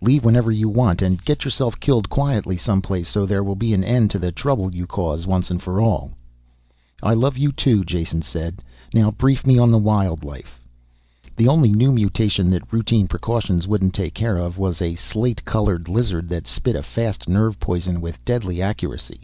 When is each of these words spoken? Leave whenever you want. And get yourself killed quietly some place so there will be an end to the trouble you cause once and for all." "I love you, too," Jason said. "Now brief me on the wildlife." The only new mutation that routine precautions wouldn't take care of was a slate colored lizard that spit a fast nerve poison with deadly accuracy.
Leave 0.00 0.24
whenever 0.24 0.50
you 0.50 0.66
want. 0.66 1.02
And 1.02 1.22
get 1.26 1.44
yourself 1.44 1.78
killed 1.78 2.08
quietly 2.08 2.56
some 2.56 2.80
place 2.80 3.06
so 3.06 3.26
there 3.26 3.44
will 3.44 3.54
be 3.54 3.74
an 3.74 3.84
end 3.84 4.10
to 4.12 4.18
the 4.18 4.32
trouble 4.32 4.74
you 4.74 4.86
cause 4.86 5.26
once 5.26 5.50
and 5.50 5.60
for 5.62 5.78
all." 5.78 6.12
"I 7.02 7.12
love 7.12 7.36
you, 7.36 7.52
too," 7.52 7.84
Jason 7.84 8.22
said. 8.22 8.64
"Now 8.94 9.10
brief 9.10 9.46
me 9.46 9.58
on 9.58 9.70
the 9.70 9.76
wildlife." 9.76 10.58
The 11.36 11.48
only 11.48 11.70
new 11.70 11.92
mutation 11.92 12.48
that 12.52 12.72
routine 12.72 13.08
precautions 13.08 13.68
wouldn't 13.68 13.92
take 13.92 14.14
care 14.14 14.38
of 14.38 14.56
was 14.56 14.80
a 14.80 14.94
slate 14.94 15.44
colored 15.44 15.86
lizard 15.86 16.30
that 16.30 16.46
spit 16.46 16.76
a 16.76 16.82
fast 16.82 17.28
nerve 17.28 17.60
poison 17.60 18.00
with 18.00 18.24
deadly 18.24 18.62
accuracy. 18.62 19.20